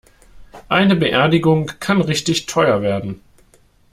[0.67, 3.21] Eine Beerdigung kann richtig teuer werden.